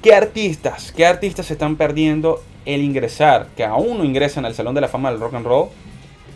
¿Qué 0.00 0.14
artistas, 0.14 0.92
qué 0.96 1.04
artistas 1.04 1.46
se 1.46 1.54
están 1.54 1.74
perdiendo 1.74 2.40
el 2.64 2.82
ingresar, 2.82 3.48
que 3.56 3.64
aún 3.64 3.98
no 3.98 4.04
ingresan 4.04 4.44
al 4.44 4.54
Salón 4.54 4.76
de 4.76 4.80
la 4.80 4.86
Fama 4.86 5.10
del 5.10 5.18
Rock 5.18 5.34
and 5.34 5.44
Roll? 5.44 5.70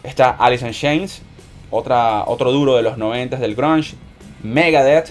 Está 0.02 0.30
Alice 0.30 0.66
in 0.66 1.08
otra, 1.70 2.24
otro 2.26 2.50
duro 2.50 2.74
de 2.74 2.82
los 2.82 2.98
90 2.98 3.36
del 3.36 3.54
grunge, 3.54 3.94
Megadeth, 4.42 5.10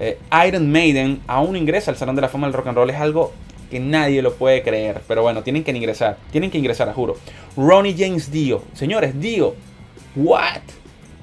eh, 0.00 0.18
Iron 0.48 0.72
Maiden 0.72 1.20
aún 1.28 1.56
ingresa 1.56 1.92
al 1.92 1.96
Salón 1.96 2.16
de 2.16 2.22
la 2.22 2.28
Fama 2.28 2.48
del 2.48 2.54
Rock 2.54 2.66
and 2.66 2.76
Roll, 2.76 2.90
es 2.90 2.96
algo 2.96 3.32
que 3.70 3.78
nadie 3.78 4.20
lo 4.20 4.34
puede 4.34 4.64
creer, 4.64 5.00
pero 5.06 5.22
bueno, 5.22 5.44
tienen 5.44 5.62
que 5.62 5.70
ingresar, 5.70 6.18
tienen 6.32 6.50
que 6.50 6.58
ingresar, 6.58 6.92
juro. 6.92 7.16
Ronnie 7.56 7.94
James 7.96 8.32
Dio, 8.32 8.64
señores, 8.72 9.20
Dio, 9.20 9.54
what? 10.16 10.62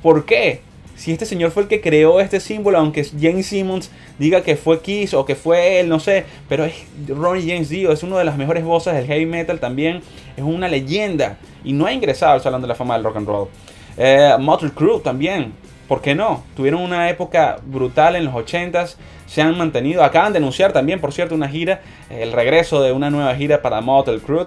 ¿Por 0.02 0.24
qué? 0.24 0.62
Si 1.00 1.14
este 1.14 1.26
señor 1.26 1.52
fue 1.52 1.64
el 1.64 1.70
que 1.70 1.80
creó 1.80 2.20
este 2.20 2.42
símbolo, 2.42 2.78
aunque 2.78 3.06
James 3.18 3.46
Simmons 3.46 3.90
diga 4.18 4.44
que 4.44 4.58
fue 4.58 4.82
Kiss 4.82 5.14
o 5.14 5.24
que 5.24 5.34
fue 5.34 5.80
él, 5.80 5.88
no 5.88 6.02
sé, 6.02 6.26
pero 6.50 6.66
es 6.66 6.74
Ronnie 7.08 7.50
James 7.50 7.70
Dio, 7.70 7.94
es 7.94 8.04
una 8.04 8.18
de 8.18 8.26
las 8.26 8.36
mejores 8.36 8.66
voces 8.66 8.94
del 8.94 9.06
heavy 9.06 9.26
metal 9.26 9.62
también, 9.62 10.02
es 10.36 10.44
una 10.44 10.68
leyenda 10.68 11.38
y 11.64 11.72
no 11.72 11.86
ha 11.86 11.94
ingresado 11.94 12.34
al 12.34 12.42
Salón 12.42 12.62
de 12.62 12.68
la 12.68 12.76
Fama 12.76 12.96
del 12.96 13.06
Rock 13.06 13.16
and 13.16 13.28
Roll. 13.28 13.48
Eh, 13.96 14.36
Motley 14.42 14.72
Crue 14.72 15.00
también, 15.00 15.54
¿por 15.90 16.02
qué 16.02 16.14
no? 16.14 16.44
Tuvieron 16.56 16.82
una 16.82 17.10
época 17.10 17.58
brutal 17.66 18.16
en 18.16 18.24
los 18.24 18.34
80s, 18.36 18.96
se 19.26 19.42
han 19.42 19.58
mantenido, 19.58 20.04
acaban 20.04 20.32
de 20.32 20.38
anunciar 20.38 20.72
también, 20.72 21.02
por 21.02 21.12
cierto, 21.12 21.34
una 21.34 21.50
gira, 21.50 21.82
el 22.12 22.32
regreso 22.32 22.82
de 22.82 22.92
una 22.92 23.10
nueva 23.10 23.36
gira 23.36 23.64
para 23.64 23.82
Motley 23.82 24.20
Crue. 24.20 24.46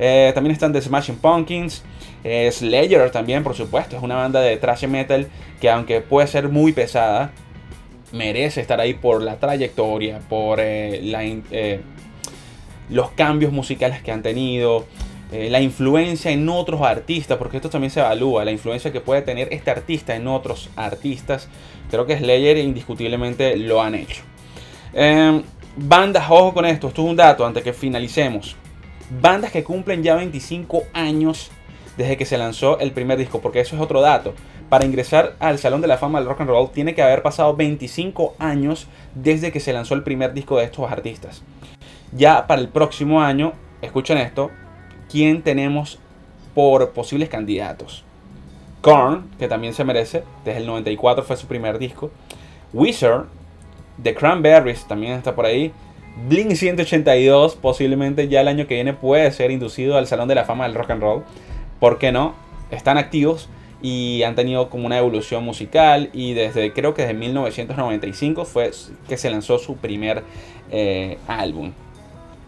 Eh, 0.00 0.32
también 0.34 0.52
están 0.52 0.72
The 0.72 0.82
Smashing 0.82 1.16
Pumpkins. 1.16 1.84
Eh, 2.24 2.50
Slayer 2.52 3.10
también, 3.12 3.44
por 3.44 3.54
supuesto, 3.54 3.96
es 3.96 4.02
una 4.02 4.16
banda 4.16 4.40
de 4.40 4.56
thrash 4.56 4.86
metal 4.86 5.28
que 5.60 5.70
aunque 5.70 6.00
puede 6.00 6.26
ser 6.26 6.48
muy 6.48 6.72
pesada, 6.72 7.30
merece 8.10 8.60
estar 8.60 8.80
ahí 8.80 8.94
por 8.94 9.22
la 9.22 9.36
trayectoria, 9.36 10.18
por 10.28 10.58
eh, 10.60 11.80
los 12.88 13.10
cambios 13.12 13.52
musicales 13.52 14.02
que 14.02 14.10
han 14.10 14.22
tenido, 14.22 14.86
la 15.32 15.60
influencia 15.60 16.30
en 16.30 16.48
otros 16.48 16.80
artistas, 16.82 17.38
porque 17.38 17.58
esto 17.58 17.70
también 17.70 17.90
se 17.90 18.00
evalúa, 18.00 18.44
la 18.44 18.50
influencia 18.50 18.92
que 18.92 19.00
puede 19.00 19.22
tener 19.22 19.48
este 19.52 19.70
artista 19.70 20.16
en 20.16 20.26
otros 20.26 20.70
artistas. 20.76 21.48
Creo 21.90 22.06
que 22.06 22.18
Slayer 22.18 22.58
indiscutiblemente 22.58 23.56
lo 23.56 23.80
han 23.80 23.94
hecho. 23.94 24.22
Em, 24.92 25.42
bandas, 25.76 26.24
ojo 26.28 26.52
con 26.52 26.66
esto, 26.66 26.88
esto 26.88 27.02
es 27.02 27.08
un 27.08 27.16
dato 27.16 27.46
antes 27.46 27.62
que 27.62 27.72
finalicemos 27.72 28.56
bandas 29.10 29.50
que 29.50 29.64
cumplen 29.64 30.02
ya 30.02 30.14
25 30.14 30.84
años 30.92 31.50
desde 31.96 32.16
que 32.16 32.24
se 32.24 32.38
lanzó 32.38 32.78
el 32.78 32.92
primer 32.92 33.18
disco, 33.18 33.40
porque 33.40 33.60
eso 33.60 33.76
es 33.76 33.82
otro 33.82 34.00
dato. 34.00 34.34
Para 34.68 34.86
ingresar 34.86 35.34
al 35.40 35.58
Salón 35.58 35.80
de 35.80 35.88
la 35.88 35.98
Fama 35.98 36.20
del 36.20 36.28
Rock 36.28 36.42
and 36.42 36.50
Roll 36.50 36.70
tiene 36.70 36.94
que 36.94 37.02
haber 37.02 37.22
pasado 37.22 37.56
25 37.56 38.36
años 38.38 38.86
desde 39.14 39.50
que 39.50 39.58
se 39.58 39.72
lanzó 39.72 39.94
el 39.94 40.04
primer 40.04 40.32
disco 40.32 40.58
de 40.58 40.64
estos 40.64 40.90
artistas. 40.90 41.42
Ya 42.12 42.46
para 42.46 42.60
el 42.60 42.68
próximo 42.68 43.20
año, 43.20 43.52
escuchen 43.82 44.18
esto, 44.18 44.50
¿quién 45.10 45.42
tenemos 45.42 45.98
por 46.54 46.90
posibles 46.90 47.28
candidatos? 47.28 48.04
Korn, 48.80 49.30
que 49.38 49.48
también 49.48 49.74
se 49.74 49.84
merece, 49.84 50.24
desde 50.44 50.60
el 50.60 50.66
94 50.66 51.24
fue 51.24 51.36
su 51.36 51.46
primer 51.46 51.78
disco. 51.78 52.10
Wizard, 52.72 53.26
The 54.02 54.14
Cranberries 54.14 54.86
también 54.86 55.12
está 55.12 55.34
por 55.34 55.44
ahí. 55.44 55.72
Blink 56.28 56.52
182 56.52 57.56
posiblemente 57.56 58.28
ya 58.28 58.40
el 58.40 58.48
año 58.48 58.66
que 58.66 58.74
viene 58.74 58.92
puede 58.92 59.30
ser 59.32 59.50
inducido 59.50 59.96
al 59.96 60.06
Salón 60.06 60.28
de 60.28 60.34
la 60.34 60.44
Fama 60.44 60.64
del 60.64 60.74
Rock 60.74 60.90
and 60.90 61.02
Roll. 61.02 61.22
¿Por 61.78 61.98
qué 61.98 62.12
no? 62.12 62.34
Están 62.70 62.98
activos 62.98 63.48
y 63.82 64.22
han 64.22 64.34
tenido 64.34 64.68
como 64.70 64.86
una 64.86 64.98
evolución 64.98 65.44
musical 65.44 66.10
y 66.12 66.34
desde 66.34 66.72
creo 66.72 66.94
que 66.94 67.02
desde 67.02 67.14
1995 67.14 68.44
fue 68.44 68.70
que 69.08 69.16
se 69.16 69.30
lanzó 69.30 69.58
su 69.58 69.76
primer 69.76 70.22
eh, 70.70 71.18
álbum. 71.26 71.72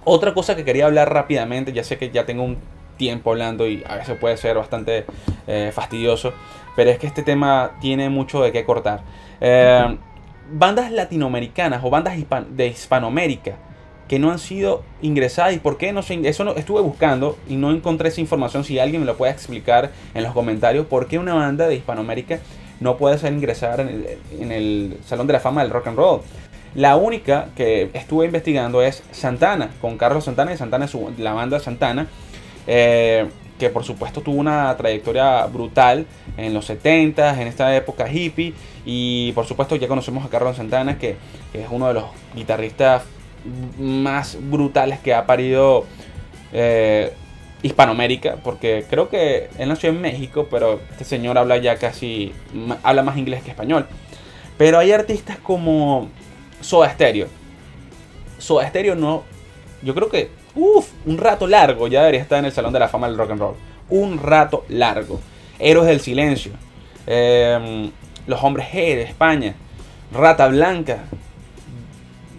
Otra 0.04 0.34
cosa 0.34 0.56
que 0.56 0.64
quería 0.64 0.86
hablar 0.86 1.12
rápidamente, 1.12 1.72
ya 1.72 1.84
sé 1.84 1.98
que 1.98 2.10
ya 2.10 2.26
tengo 2.26 2.42
un 2.42 2.58
tiempo 2.96 3.30
hablando 3.30 3.66
y 3.66 3.82
a 3.88 3.96
veces 3.96 4.16
puede 4.18 4.36
ser 4.36 4.56
bastante 4.56 5.04
eh, 5.46 5.70
fastidioso, 5.72 6.32
pero 6.76 6.90
es 6.90 6.98
que 6.98 7.06
este 7.06 7.22
tema 7.22 7.72
tiene 7.80 8.08
mucho 8.08 8.42
de 8.42 8.52
qué 8.52 8.64
cortar. 8.64 9.02
Eh, 9.40 9.96
bandas 10.50 10.90
latinoamericanas 10.90 11.82
o 11.84 11.90
bandas 11.90 12.14
de 12.50 12.66
Hispanoamérica 12.66 13.56
que 14.08 14.18
no 14.18 14.30
han 14.30 14.38
sido 14.38 14.82
ingresadas 15.00 15.54
y 15.54 15.58
por 15.58 15.78
qué 15.78 15.92
no 15.92 16.02
se 16.02 16.28
eso 16.28 16.54
estuve 16.56 16.82
buscando 16.82 17.38
y 17.48 17.56
no 17.56 17.70
encontré 17.70 18.08
esa 18.08 18.20
información 18.20 18.62
si 18.64 18.78
alguien 18.78 19.00
me 19.00 19.06
lo 19.06 19.16
puede 19.16 19.32
explicar 19.32 19.90
en 20.12 20.22
los 20.22 20.32
comentarios 20.32 20.86
por 20.86 21.06
qué 21.06 21.18
una 21.18 21.34
banda 21.34 21.66
de 21.66 21.76
Hispanoamérica 21.76 22.40
no 22.80 22.96
puede 22.96 23.16
ser 23.16 23.32
ingresada 23.32 23.82
en 23.82 24.52
el, 24.52 24.98
Salón 25.06 25.26
de 25.26 25.32
la 25.32 25.40
Fama 25.40 25.62
del 25.62 25.70
Rock 25.70 25.86
and 25.86 25.96
Roll. 25.96 26.20
La 26.74 26.96
única 26.96 27.48
que 27.56 27.90
estuve 27.92 28.24
investigando 28.24 28.82
es 28.82 29.02
Santana, 29.10 29.70
con 29.80 29.98
Carlos 29.98 30.24
Santana 30.24 30.52
y 30.52 30.56
Santana 30.56 30.86
es 30.86 30.94
la 31.18 31.32
banda 31.34 31.60
Santana. 31.60 32.06
Eh, 32.66 33.26
que 33.62 33.70
por 33.70 33.84
supuesto 33.84 34.22
tuvo 34.22 34.40
una 34.40 34.76
trayectoria 34.76 35.46
brutal 35.46 36.04
en 36.36 36.52
los 36.52 36.64
70, 36.64 37.40
en 37.40 37.46
esta 37.46 37.76
época 37.76 38.10
hippie, 38.10 38.54
y 38.84 39.30
por 39.36 39.46
supuesto 39.46 39.76
ya 39.76 39.86
conocemos 39.86 40.24
a 40.24 40.28
Carlos 40.28 40.56
Santana, 40.56 40.98
que, 40.98 41.16
es 41.52 41.68
uno 41.70 41.86
de 41.86 41.94
los 41.94 42.04
guitarristas 42.34 43.04
más 43.78 44.36
brutales 44.40 44.98
que 44.98 45.14
ha 45.14 45.26
parido 45.26 45.84
eh, 46.52 47.12
Hispanoamérica, 47.62 48.38
porque 48.42 48.84
creo 48.90 49.08
que 49.08 49.48
él 49.58 49.68
nació 49.68 49.90
en 49.90 50.00
México, 50.00 50.48
pero 50.50 50.80
este 50.90 51.04
señor 51.04 51.38
habla 51.38 51.56
ya 51.58 51.76
casi, 51.76 52.32
habla 52.82 53.04
más 53.04 53.16
inglés 53.16 53.44
que 53.44 53.50
español. 53.50 53.86
Pero 54.58 54.80
hay 54.80 54.90
artistas 54.90 55.38
como 55.38 56.08
Soda 56.62 56.90
Stereo. 56.90 57.26
Soda 58.38 58.66
Stereo 58.68 58.94
no, 58.94 59.24
yo 59.82 59.94
creo 59.94 60.08
que 60.08 60.42
Uf, 60.54 60.90
un 61.06 61.16
rato 61.16 61.46
largo 61.46 61.88
ya 61.88 62.00
debería 62.00 62.20
estar 62.20 62.38
en 62.38 62.44
el 62.44 62.52
Salón 62.52 62.72
de 62.72 62.78
la 62.78 62.88
Fama 62.88 63.08
del 63.08 63.16
Rock 63.16 63.30
and 63.30 63.40
Roll. 63.40 63.54
Un 63.88 64.18
rato 64.18 64.64
largo. 64.68 65.20
Héroes 65.58 65.88
del 65.88 66.00
Silencio. 66.00 66.52
Em, 67.06 67.90
los 68.26 68.42
Hombres 68.42 68.66
G 68.70 68.74
de 68.96 69.02
España. 69.02 69.54
Rata 70.12 70.48
Blanca. 70.48 71.04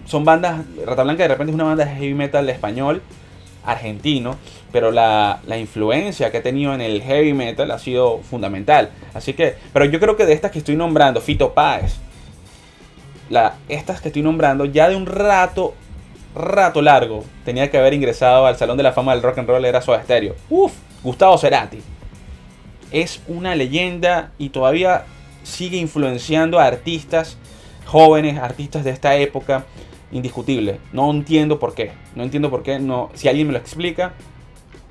Son 0.06 0.24
bandas. 0.24 0.62
Rata 0.86 1.04
Blanca 1.04 1.24
de 1.24 1.30
repente 1.30 1.52
es 1.52 1.56
una 1.56 1.64
banda 1.64 1.86
de 1.86 1.92
heavy 1.92 2.14
metal 2.14 2.48
español, 2.50 3.02
argentino. 3.66 4.38
Pero 4.72 4.92
la, 4.92 5.40
influencia 5.58 6.32
que 6.32 6.38
ha 6.38 6.44
tenido 6.44 6.74
en 6.74 6.82
el 6.82 7.02
heavy 7.02 7.34
metal 7.34 7.72
ha 7.72 7.80
sido 7.80 8.20
fundamental. 8.20 8.92
Así 9.16 9.34
que. 9.34 9.56
Pero 9.74 9.86
yo 9.86 10.00
creo 10.00 10.16
que 10.16 10.28
de 10.28 10.34
estas 10.34 10.52
que 10.52 10.60
estoy 10.60 10.76
nombrando, 10.76 11.20
Fito 11.20 11.54
Páez. 11.54 11.96
La, 13.30 13.56
estas 13.70 14.02
que 14.02 14.10
estoy 14.10 14.22
nombrando, 14.22 14.66
ya 14.66 14.90
de 14.90 14.96
un 14.96 15.06
rato 15.06 15.74
rato 16.36 16.82
largo 16.82 17.24
tenía 17.46 17.70
que 17.70 17.78
haber 17.78 17.94
ingresado 17.94 18.48
al 18.48 18.58
Salón 18.58 18.78
de 18.78 18.84
la 18.84 18.92
Fama 18.92 19.14
del 19.14 19.22
Rock 19.22 19.38
and 19.38 19.48
Roll 19.48 19.66
era 19.66 19.82
Soda 19.82 20.02
Stereo. 20.04 20.36
Uf, 20.50 20.74
Gustavo 21.04 21.38
Cerati. 21.38 21.80
Es 22.92 23.22
una 23.28 23.56
leyenda 23.56 24.32
y 24.38 24.50
todavía 24.50 25.06
sigue 25.44 25.78
influenciando 25.78 26.60
a 26.60 26.66
artistas 26.66 27.38
jóvenes, 27.86 28.40
artistas 28.40 28.84
de 28.84 28.92
esta 28.92 29.16
época, 29.16 29.66
indiscutible. 30.12 30.80
No 30.92 31.10
entiendo 31.12 31.60
por 31.60 31.74
qué. 31.74 31.92
No 32.16 32.24
entiendo 32.24 32.50
por 32.50 32.64
qué. 32.64 32.80
No, 32.80 33.10
si 33.14 33.28
alguien 33.28 33.48
me 33.48 33.54
lo 33.54 33.60
explica, 33.60 34.14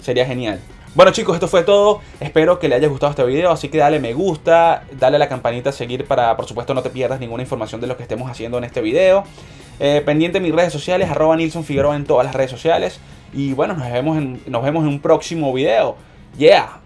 sería 0.01 0.27
genial. 0.27 0.61
Bueno 0.95 1.11
chicos, 1.11 1.35
esto 1.35 1.49
fue 1.49 1.63
todo. 1.63 2.01
Espero 2.21 2.59
que 2.59 2.69
les 2.69 2.77
haya 2.77 2.89
gustado 2.89 3.11
este 3.11 3.25
video. 3.25 3.51
Así 3.51 3.69
que 3.69 3.79
dale 3.79 3.99
me 3.99 4.13
gusta, 4.13 4.85
dale 4.99 5.17
a 5.17 5.19
la 5.19 5.29
campanita 5.29 5.71
a 5.71 5.73
seguir 5.73 6.05
para, 6.05 6.37
por 6.37 6.45
supuesto, 6.45 6.75
no 6.75 6.83
te 6.83 6.91
pierdas 6.91 7.19
ninguna 7.19 7.43
información 7.43 7.81
de 7.81 7.87
lo 7.87 7.97
que 7.97 8.03
estemos 8.03 8.31
haciendo 8.31 8.59
en 8.59 8.65
este 8.65 8.83
video. 8.83 9.25
Eh, 9.81 10.03
pendiente 10.05 10.37
en 10.37 10.45
mis 10.45 10.55
redes 10.55 10.71
sociales, 10.71 11.09
arroba 11.11 11.35
Nilson 11.37 11.65
Figueroa 11.65 11.97
en 11.97 12.05
todas 12.05 12.27
las 12.27 12.35
redes 12.35 12.51
sociales. 12.51 13.01
Y 13.33 13.55
bueno, 13.55 13.73
nos 13.75 13.91
vemos 13.91 14.19
en, 14.19 14.43
nos 14.47 14.63
vemos 14.63 14.83
en 14.83 14.89
un 14.89 15.01
próximo 15.01 15.51
video. 15.55 15.97
Yeah. 16.37 16.82